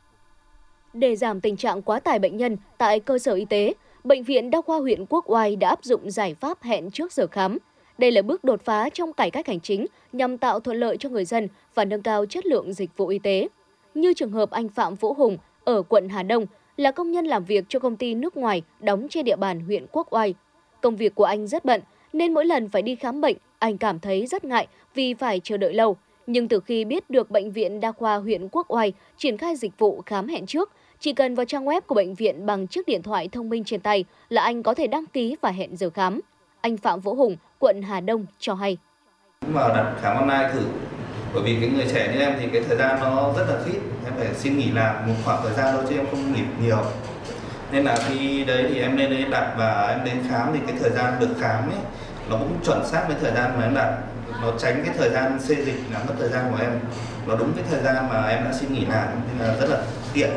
[0.92, 4.50] Để giảm tình trạng quá tải bệnh nhân tại cơ sở y tế, Bệnh viện
[4.50, 7.58] Đa khoa huyện Quốc Oai đã áp dụng giải pháp hẹn trước giờ khám.
[7.98, 11.08] Đây là bước đột phá trong cải cách hành chính nhằm tạo thuận lợi cho
[11.08, 13.48] người dân và nâng cao chất lượng dịch vụ y tế.
[13.96, 17.44] Như trường hợp anh Phạm Vũ Hùng ở quận Hà Đông, là công nhân làm
[17.44, 20.34] việc cho công ty nước ngoài đóng trên địa bàn huyện Quốc Oai.
[20.80, 21.80] Công việc của anh rất bận,
[22.12, 25.56] nên mỗi lần phải đi khám bệnh, anh cảm thấy rất ngại vì phải chờ
[25.56, 25.96] đợi lâu.
[26.26, 29.78] Nhưng từ khi biết được Bệnh viện Đa khoa huyện Quốc Oai triển khai dịch
[29.78, 33.02] vụ khám hẹn trước, chỉ cần vào trang web của bệnh viện bằng chiếc điện
[33.02, 36.20] thoại thông minh trên tay là anh có thể đăng ký và hẹn giờ khám.
[36.60, 38.76] Anh Phạm Vũ Hùng, quận Hà Đông cho hay.
[39.46, 40.66] Mà đặt khám online thử
[41.36, 43.78] bởi vì cái người trẻ như em thì cái thời gian nó rất là ít
[44.04, 46.78] em phải xin nghỉ làm một khoảng thời gian thôi chứ em không nghỉ nhiều.
[47.72, 50.76] Nên là khi đấy thì em lên đấy đặt và em đến khám thì cái
[50.80, 51.78] thời gian được khám ấy
[52.30, 53.98] nó cũng chuẩn xác với thời gian mà em đặt.
[54.42, 56.80] Nó tránh cái thời gian xê dịch là mất thời gian của em.
[57.26, 59.84] Nó đúng cái thời gian mà em đã xin nghỉ làm nên là rất là
[60.14, 60.30] tiện.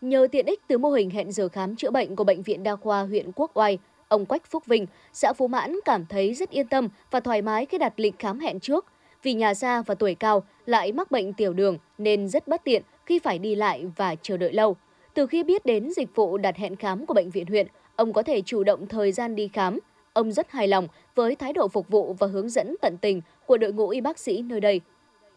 [0.00, 2.76] Nhờ tiện ích từ mô hình hẹn giờ khám chữa bệnh của Bệnh viện Đa
[2.76, 3.78] khoa huyện Quốc Oai,
[4.08, 7.66] ông Quách Phúc Vinh, xã Phú Mãn cảm thấy rất yên tâm và thoải mái
[7.66, 8.86] khi đặt lịch khám hẹn trước.
[9.22, 12.82] Vì nhà xa và tuổi cao lại mắc bệnh tiểu đường nên rất bất tiện
[13.06, 14.76] khi phải đi lại và chờ đợi lâu.
[15.14, 18.22] Từ khi biết đến dịch vụ đặt hẹn khám của bệnh viện huyện, ông có
[18.22, 19.78] thể chủ động thời gian đi khám.
[20.12, 23.56] Ông rất hài lòng với thái độ phục vụ và hướng dẫn tận tình của
[23.56, 24.80] đội ngũ y bác sĩ nơi đây.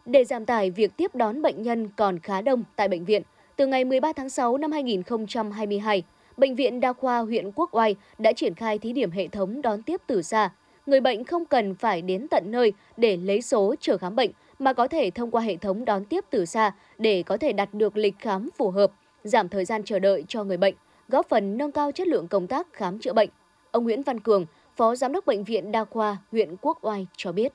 [0.06, 3.22] Để giảm tải việc tiếp đón bệnh nhân còn khá đông tại bệnh viện,
[3.56, 6.02] từ ngày 13 tháng 6 năm 2022,
[6.36, 9.82] Bệnh viện Đa khoa huyện Quốc Oai đã triển khai thí điểm hệ thống đón
[9.82, 10.50] tiếp từ xa.
[10.86, 14.72] Người bệnh không cần phải đến tận nơi để lấy số chờ khám bệnh, mà
[14.72, 17.96] có thể thông qua hệ thống đón tiếp từ xa để có thể đặt được
[17.96, 18.92] lịch khám phù hợp,
[19.24, 20.74] giảm thời gian chờ đợi cho người bệnh,
[21.08, 23.28] góp phần nâng cao chất lượng công tác khám chữa bệnh.
[23.70, 24.46] Ông Nguyễn Văn Cường,
[24.76, 27.52] Phó Giám đốc Bệnh viện Đa khoa huyện Quốc Oai cho biết.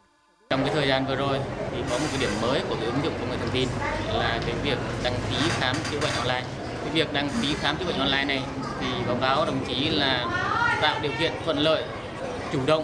[0.49, 1.39] Trong cái thời gian vừa rồi
[1.71, 3.67] thì có một cái điểm mới của cái ứng dụng công nghệ thông tin
[4.13, 6.45] là cái việc đăng ký khám chữa bệnh online.
[6.85, 8.43] Cái việc đăng ký khám chữa bệnh online này
[8.81, 10.25] thì báo cáo đồng chí là
[10.81, 11.83] tạo điều kiện thuận lợi,
[12.53, 12.83] chủ động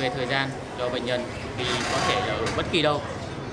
[0.00, 1.24] về thời gian cho bệnh nhân
[1.58, 3.00] thì có thể là ở bất kỳ đâu,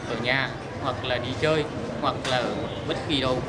[0.09, 0.49] ở nhà
[0.83, 1.63] hoặc là đi chơi
[2.01, 2.55] hoặc là ở
[2.87, 3.41] bất kỳ đâu.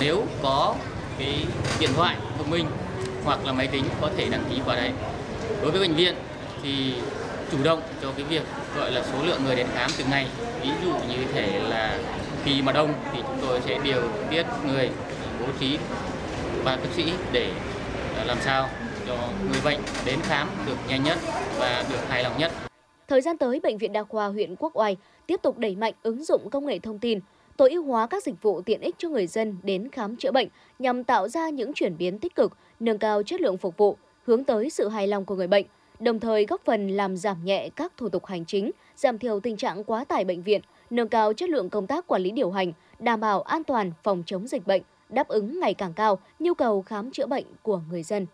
[0.00, 0.74] Nếu có
[1.18, 1.44] cái
[1.80, 2.66] điện thoại thông minh
[3.24, 4.90] hoặc là máy tính có thể đăng ký vào đây.
[5.62, 6.14] Đối với bệnh viện
[6.62, 6.94] thì
[7.52, 8.42] chủ động cho cái việc
[8.76, 10.26] gọi là số lượng người đến khám từng ngày
[10.62, 11.98] ví dụ như thể là
[12.44, 14.90] khi mà đông thì chúng tôi sẽ điều tiết người
[15.40, 15.78] bố trí
[16.64, 17.50] và bác sĩ để
[18.24, 18.68] làm sao
[19.06, 19.16] cho
[19.50, 21.18] người bệnh đến khám được nhanh nhất
[21.58, 22.52] và được hài lòng nhất.
[23.08, 26.24] Thời gian tới, Bệnh viện Đa khoa huyện Quốc Oai tiếp tục đẩy mạnh ứng
[26.24, 27.20] dụng công nghệ thông tin,
[27.56, 30.48] tối ưu hóa các dịch vụ tiện ích cho người dân đến khám chữa bệnh
[30.78, 34.44] nhằm tạo ra những chuyển biến tích cực, nâng cao chất lượng phục vụ, hướng
[34.44, 35.66] tới sự hài lòng của người bệnh,
[36.00, 39.56] đồng thời góp phần làm giảm nhẹ các thủ tục hành chính, giảm thiểu tình
[39.56, 42.72] trạng quá tải bệnh viện, nâng cao chất lượng công tác quản lý điều hành,
[42.98, 46.82] đảm bảo an toàn phòng chống dịch bệnh, đáp ứng ngày càng cao nhu cầu
[46.82, 48.26] khám chữa bệnh của người dân.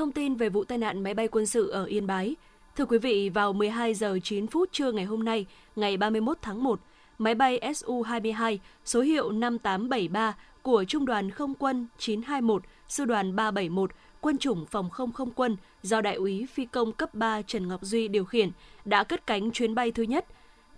[0.00, 2.36] Thông tin về vụ tai nạn máy bay quân sự ở Yên Bái.
[2.76, 6.62] Thưa quý vị, vào 12 giờ 9 phút trưa ngày hôm nay, ngày 31 tháng
[6.62, 6.80] 1,
[7.18, 13.90] máy bay Su-22 số hiệu 5873 của Trung đoàn Không quân 921, Sư đoàn 371,
[14.20, 17.82] Quân chủng Phòng không không quân do Đại úy Phi công cấp 3 Trần Ngọc
[17.82, 18.50] Duy điều khiển
[18.84, 20.26] đã cất cánh chuyến bay thứ nhất.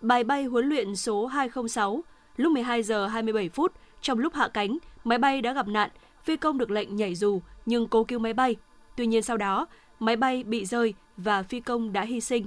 [0.01, 2.05] Bài bay huấn luyện số 206,
[2.37, 5.91] lúc 12 giờ 27 phút, trong lúc hạ cánh, máy bay đã gặp nạn,
[6.25, 8.57] phi công được lệnh nhảy dù nhưng cố cứu máy bay.
[8.97, 9.67] Tuy nhiên sau đó,
[10.01, 12.47] máy bay bị rơi và phi công đã hy sinh.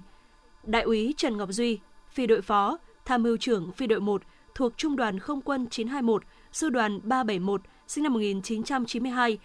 [0.63, 1.79] Đại úy Trần Ngọc Duy,
[2.09, 4.21] phi đội phó, tham mưu trưởng phi đội 1
[4.55, 9.37] thuộc Trung đoàn Không quân 921, Sư đoàn 371, sinh năm 1992,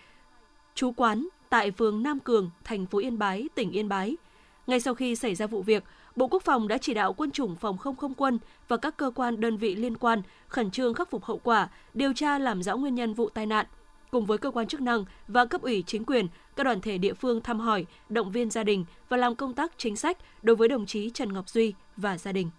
[0.75, 4.17] trú quán tại phường Nam Cường, thành phố Yên Bái, tỉnh Yên Bái.
[4.67, 5.85] Ngay sau khi xảy ra vụ việc,
[6.17, 9.11] Bộ Quốc phòng đã chỉ đạo quân chủng phòng không không quân và các cơ
[9.15, 12.77] quan đơn vị liên quan khẩn trương khắc phục hậu quả, điều tra làm rõ
[12.77, 13.67] nguyên nhân vụ tai nạn.
[14.11, 17.15] Cùng với cơ quan chức năng và cấp ủy chính quyền, các đoàn thể địa
[17.15, 20.69] phương thăm hỏi, động viên gia đình và làm công tác chính sách đối với
[20.69, 22.51] đồng chí Trần Ngọc Duy và gia đình.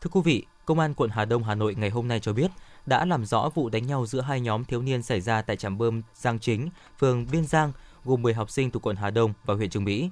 [0.00, 2.50] Thưa quý vị, Công an quận Hà Đông Hà Nội ngày hôm nay cho biết
[2.86, 5.78] đã làm rõ vụ đánh nhau giữa hai nhóm thiếu niên xảy ra tại trạm
[5.78, 7.72] bơm Giang Chính, phường Biên Giang,
[8.04, 10.10] gồm 10 học sinh thuộc quận Hà Đông và huyện Trường Mỹ.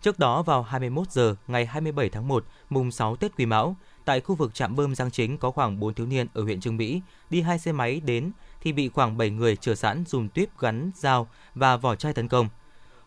[0.00, 4.20] Trước đó vào 21 giờ ngày 27 tháng 1, mùng 6 Tết Quý Mão, tại
[4.20, 7.02] khu vực trạm bơm Giang Chính có khoảng 4 thiếu niên ở huyện Trương Mỹ
[7.30, 10.90] đi hai xe máy đến thì bị khoảng 7 người chờ sẵn dùng tuyếp gắn
[10.94, 12.48] dao và vỏ chai tấn công.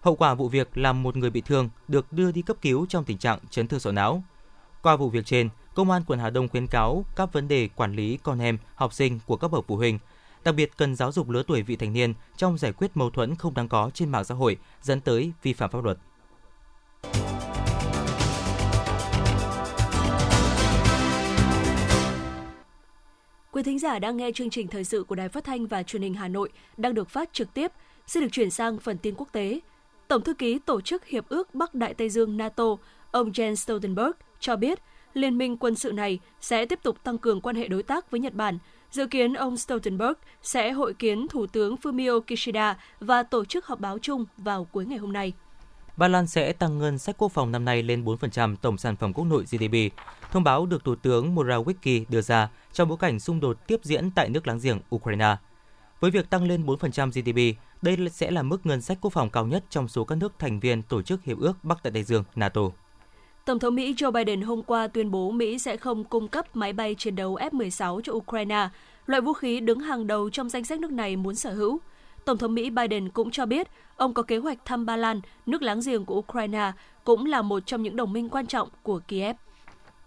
[0.02, 3.04] Hậu quả vụ việc làm một người bị thương được đưa đi cấp cứu trong
[3.04, 4.24] tình trạng chấn thương sọ não.
[4.82, 7.96] Qua vụ việc trên, Công an quận Hà Đông khuyến cáo các vấn đề quản
[7.96, 10.00] lý con em, học sinh của các bậc phụ huynh,
[10.44, 13.36] đặc biệt cần giáo dục lứa tuổi vị thành niên trong giải quyết mâu thuẫn
[13.36, 15.98] không đáng có trên mạng xã hội dẫn tới vi phạm pháp luật.
[23.56, 26.02] Quý thính giả đang nghe chương trình thời sự của Đài Phát thanh và Truyền
[26.02, 27.72] hình Hà Nội đang được phát trực tiếp.
[28.08, 29.60] Xin được chuyển sang phần tin quốc tế.
[30.08, 32.64] Tổng thư ký Tổ chức Hiệp ước Bắc Đại Tây Dương NATO,
[33.12, 34.80] ông Jens Stoltenberg cho biết
[35.14, 38.20] Liên minh quân sự này sẽ tiếp tục tăng cường quan hệ đối tác với
[38.20, 38.58] Nhật Bản,
[38.92, 43.80] Dự kiến ông Stoltenberg sẽ hội kiến Thủ tướng Fumio Kishida và tổ chức họp
[43.80, 45.34] báo chung vào cuối ngày hôm nay.
[45.98, 49.14] Ba Lan sẽ tăng ngân sách quốc phòng năm nay lên 4% tổng sản phẩm
[49.14, 49.94] quốc nội GDP.
[50.32, 54.12] Thông báo được Thủ tướng Morawiecki đưa ra trong bối cảnh xung đột tiếp diễn
[54.12, 55.36] tại nước láng giềng Ukraine.
[56.00, 59.48] Với việc tăng lên 4% GDP, đây sẽ là mức ngân sách quốc phòng cao
[59.48, 62.24] nhất trong số các nước thành viên Tổ chức Hiệp ước Bắc Đại Tây Dương
[62.36, 62.62] NATO.
[63.46, 66.74] Tổng thống Mỹ Joe Biden hôm qua tuyên bố Mỹ sẽ không cung cấp máy
[66.74, 68.70] bay chiến đấu F-16 cho Ukraine,
[69.06, 71.80] loại vũ khí đứng hàng đầu trong danh sách nước này muốn sở hữu.
[72.26, 75.62] Tổng thống Mỹ Biden cũng cho biết ông có kế hoạch thăm Ba Lan, nước
[75.62, 76.72] láng giềng của Ukraine,
[77.04, 79.36] cũng là một trong những đồng minh quan trọng của Kiev.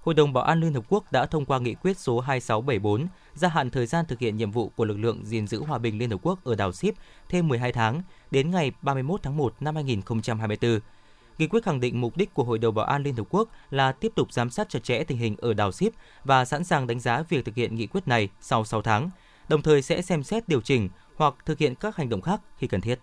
[0.03, 3.49] Hội đồng Bảo an Liên Hợp Quốc đã thông qua nghị quyết số 2674 gia
[3.49, 6.11] hạn thời gian thực hiện nhiệm vụ của lực lượng gìn giữ hòa bình Liên
[6.11, 6.95] Hợp Quốc ở đảo Ship
[7.29, 10.81] thêm 12 tháng đến ngày 31 tháng 1 năm 2024.
[11.39, 13.93] Nghị quyết khẳng định mục đích của Hội đồng Bảo an Liên Hợp Quốc là
[13.93, 15.93] tiếp tục giám sát chặt chẽ tình hình ở đảo Ship
[16.25, 19.11] và sẵn sàng đánh giá việc thực hiện nghị quyết này sau 6 tháng,
[19.49, 22.67] đồng thời sẽ xem xét điều chỉnh hoặc thực hiện các hành động khác khi
[22.67, 22.99] cần thiết.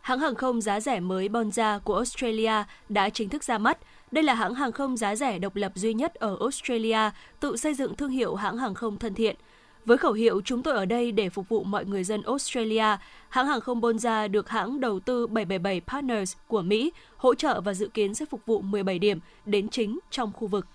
[0.00, 2.52] Hãng hàng không giá rẻ mới Bonza của Australia
[2.88, 3.78] đã chính thức ra mắt.
[4.10, 7.74] Đây là hãng hàng không giá rẻ độc lập duy nhất ở Australia, tự xây
[7.74, 9.36] dựng thương hiệu hãng hàng không thân thiện.
[9.84, 12.96] Với khẩu hiệu chúng tôi ở đây để phục vụ mọi người dân Australia,
[13.28, 17.74] hãng hàng không Bonza được hãng đầu tư 777 Partners của Mỹ hỗ trợ và
[17.74, 20.66] dự kiến sẽ phục vụ 17 điểm đến chính trong khu vực.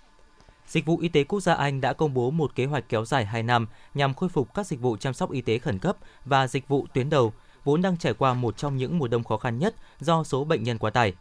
[0.66, 3.24] Dịch vụ Y tế Quốc gia Anh đã công bố một kế hoạch kéo dài
[3.24, 6.46] 2 năm nhằm khôi phục các dịch vụ chăm sóc y tế khẩn cấp và
[6.46, 7.32] dịch vụ tuyến đầu,
[7.64, 10.62] vốn đang trải qua một trong những mùa đông khó khăn nhất do số bệnh
[10.62, 11.14] nhân quá tải.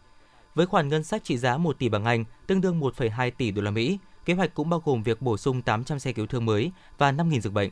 [0.55, 3.61] Với khoản ngân sách trị giá 1 tỷ bảng Anh, tương đương 1,2 tỷ đô
[3.61, 6.71] la Mỹ, kế hoạch cũng bao gồm việc bổ sung 800 xe cứu thương mới
[6.97, 7.69] và 5.000 giường bệnh.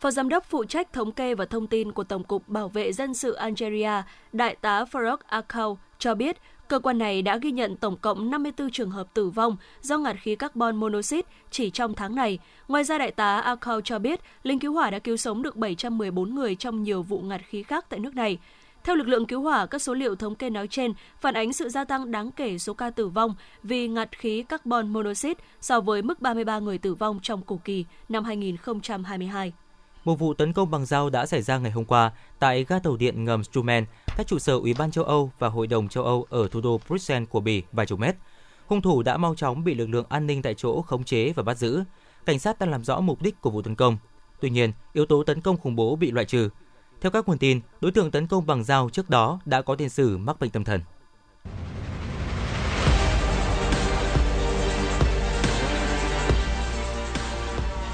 [0.00, 2.92] Phó Giám đốc phụ trách thống kê và thông tin của Tổng cục Bảo vệ
[2.92, 6.36] Dân sự Algeria, Đại tá Farouk Akau cho biết
[6.74, 10.16] cơ quan này đã ghi nhận tổng cộng 54 trường hợp tử vong do ngạt
[10.22, 12.38] khí carbon monoxide chỉ trong tháng này.
[12.68, 16.34] Ngoài ra, Đại tá Akau cho biết lính cứu hỏa đã cứu sống được 714
[16.34, 18.38] người trong nhiều vụ ngạt khí khác tại nước này.
[18.84, 21.68] Theo lực lượng cứu hỏa, các số liệu thống kê nói trên phản ánh sự
[21.68, 26.02] gia tăng đáng kể số ca tử vong vì ngạt khí carbon monoxide so với
[26.02, 29.52] mức 33 người tử vong trong cùng kỳ năm 2022.
[30.04, 32.96] Một vụ tấn công bằng dao đã xảy ra ngày hôm qua tại ga tàu
[32.96, 33.84] điện ngầm Strumen,
[34.16, 36.80] cách trụ sở Ủy ban châu Âu và Hội đồng châu Âu ở thủ đô
[36.88, 38.16] Bruxelles của Bỉ vài chục mét.
[38.66, 41.42] Hung thủ đã mau chóng bị lực lượng an ninh tại chỗ khống chế và
[41.42, 41.82] bắt giữ.
[42.26, 43.96] Cảnh sát đang làm rõ mục đích của vụ tấn công.
[44.40, 46.48] Tuy nhiên, yếu tố tấn công khủng bố bị loại trừ.
[47.00, 49.88] Theo các nguồn tin, đối tượng tấn công bằng dao trước đó đã có tiền
[49.88, 50.80] sử mắc bệnh tâm thần.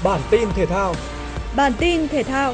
[0.03, 0.95] Bản tin thể thao
[1.55, 2.53] Bản tin thể thao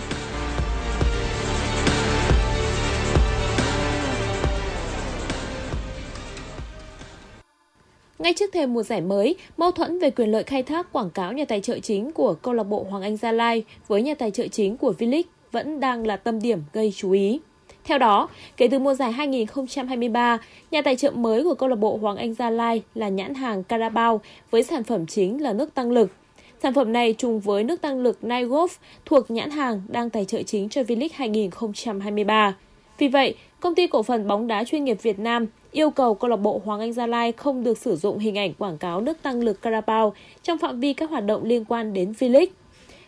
[8.20, 11.34] Ngay trước thềm mùa giải mới, mâu thuẫn về quyền lợi khai thác quảng cáo
[11.34, 14.32] nhà tài trợ chính của câu lạc bộ Hoàng Anh Gia Lai với nhà tài
[14.32, 17.40] trợ chính của V-League vẫn đang là tâm điểm gây chú ý.
[17.84, 20.38] Theo đó, kể từ mùa giải 2023,
[20.72, 23.64] nhà tài trợ mới của câu lạc bộ Hoàng Anh Gia Lai là nhãn hàng
[23.64, 26.12] Carabao với sản phẩm chính là nước tăng lực.
[26.63, 28.67] Sản phẩm này trùng với nước tăng lực Nigolf
[29.06, 32.56] thuộc nhãn hàng đang tài trợ chính cho V-League 2023.
[32.98, 36.30] Vì vậy, công ty cổ phần bóng đá chuyên nghiệp Việt Nam yêu cầu câu
[36.30, 39.22] lạc bộ Hoàng Anh Gia Lai không được sử dụng hình ảnh quảng cáo nước
[39.22, 42.48] tăng lực Carabao trong phạm vi các hoạt động liên quan đến V-League.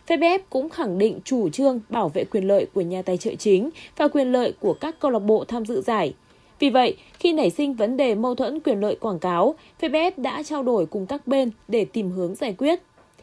[0.08, 3.70] VBF cũng khẳng định chủ trương bảo vệ quyền lợi của nhà tài trợ chính
[3.96, 6.14] và quyền lợi của các câu lạc bộ tham dự giải.
[6.58, 10.42] Vì vậy, khi nảy sinh vấn đề mâu thuẫn quyền lợi quảng cáo, VBF đã
[10.42, 12.80] trao đổi cùng các bên để tìm hướng giải quyết.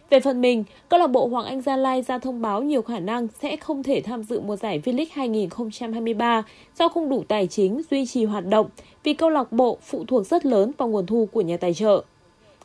[0.09, 2.99] Về phần mình, câu lạc bộ Hoàng Anh Gia Lai ra thông báo nhiều khả
[2.99, 6.43] năng sẽ không thể tham dự mùa giải V-League 2023
[6.79, 8.69] do không đủ tài chính duy trì hoạt động
[9.03, 12.03] vì câu lạc bộ phụ thuộc rất lớn vào nguồn thu của nhà tài trợ.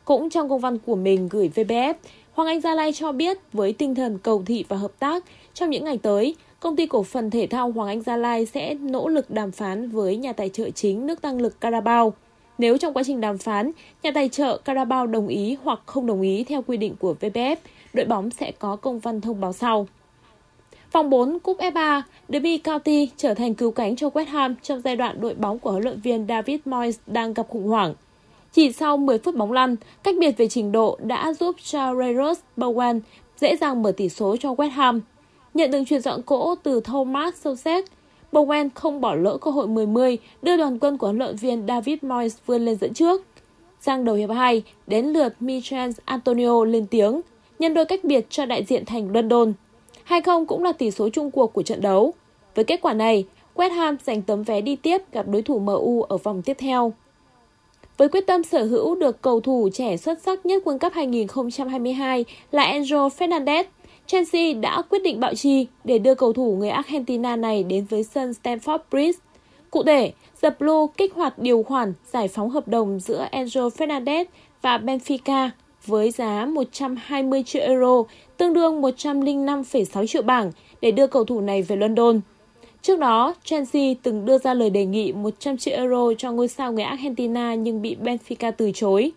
[0.05, 1.93] Cũng trong công văn của mình gửi VBF,
[2.33, 5.69] Hoàng Anh Gia Lai cho biết với tinh thần cầu thị và hợp tác, trong
[5.69, 9.07] những ngày tới, công ty cổ phần thể thao Hoàng Anh Gia Lai sẽ nỗ
[9.07, 12.13] lực đàm phán với nhà tài trợ chính nước tăng lực Carabao.
[12.57, 13.71] Nếu trong quá trình đàm phán,
[14.03, 17.55] nhà tài trợ Carabao đồng ý hoặc không đồng ý theo quy định của VPF,
[17.93, 19.87] đội bóng sẽ có công văn thông báo sau.
[20.91, 24.95] Vòng 4 Cúp FA, Derby County trở thành cứu cánh cho West Ham trong giai
[24.95, 27.93] đoạn đội bóng của huấn luyện viên David Moyes đang gặp khủng hoảng.
[28.51, 31.93] Chỉ sau 10 phút bóng lăn, cách biệt về trình độ đã giúp cho
[32.57, 32.99] Bowen
[33.37, 35.01] dễ dàng mở tỷ số cho West Ham.
[35.53, 37.85] Nhận được chuyển dọn cỗ từ Thomas Soucek,
[38.33, 41.97] Bowen không bỏ lỡ cơ hội 10-10 đưa đoàn quân của huấn luyện viên David
[42.01, 43.23] Moyes vươn lên dẫn trước.
[43.79, 47.21] Sang đầu hiệp 2, đến lượt Michel Antonio lên tiếng,
[47.59, 49.53] nhân đôi cách biệt cho đại diện thành London.
[50.07, 52.13] 2-0 cũng là tỷ số chung cuộc của trận đấu.
[52.55, 56.01] Với kết quả này, West Ham giành tấm vé đi tiếp gặp đối thủ MU
[56.01, 56.93] ở vòng tiếp theo.
[57.97, 62.25] Với quyết tâm sở hữu được cầu thủ trẻ xuất sắc nhất World Cup 2022
[62.51, 63.63] là Enzo Fernandez,
[64.07, 68.03] Chelsea đã quyết định bạo chi để đưa cầu thủ người Argentina này đến với
[68.03, 69.19] sân Stamford Bridge.
[69.71, 70.11] Cụ thể,
[70.41, 74.25] The Blue kích hoạt điều khoản giải phóng hợp đồng giữa Enzo Fernandez
[74.61, 75.49] và Benfica
[75.85, 78.03] với giá 120 triệu euro,
[78.37, 82.19] tương đương 105,6 triệu bảng để đưa cầu thủ này về London.
[82.81, 86.73] Trước đó, Chelsea từng đưa ra lời đề nghị 100 triệu euro cho ngôi sao
[86.73, 89.11] người Argentina nhưng bị Benfica từ chối.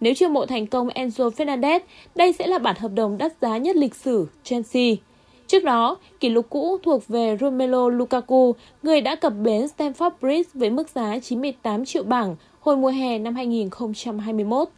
[0.00, 1.80] Nếu chiêu mộ thành công Enzo Fernandez,
[2.14, 4.94] đây sẽ là bản hợp đồng đắt giá nhất lịch sử Chelsea.
[5.46, 10.50] Trước đó, kỷ lục cũ thuộc về Romelu Lukaku, người đã cập bến Stamford Bridge
[10.54, 14.68] với mức giá 98 triệu bảng hồi mùa hè năm 2021.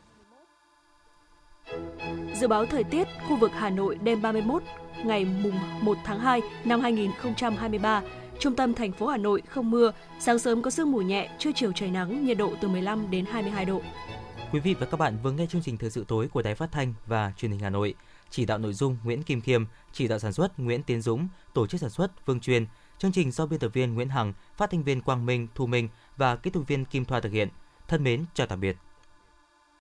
[2.35, 4.63] Dự báo thời tiết khu vực Hà Nội đêm 31
[5.05, 8.03] ngày mùng 1 tháng 2 năm 2023,
[8.39, 11.51] trung tâm thành phố Hà Nội không mưa, sáng sớm có sương mù nhẹ, trưa
[11.55, 13.81] chiều trời nắng, nhiệt độ từ 15 đến 22 độ.
[14.53, 16.73] Quý vị và các bạn vừa nghe chương trình thời sự tối của Đài Phát
[16.73, 17.95] thanh và Truyền hình Hà Nội.
[18.31, 21.67] Chỉ đạo nội dung Nguyễn Kim Khiêm, chỉ đạo sản xuất Nguyễn Tiến Dũng, tổ
[21.67, 22.67] chức sản xuất Vương Truyền.
[22.99, 25.89] Chương trình do biên tập viên Nguyễn Hằng, phát thanh viên Quang Minh, Thu Minh
[26.17, 27.49] và kỹ thuật viên Kim Thoa thực hiện.
[27.89, 28.77] Thân mến chào tạm biệt.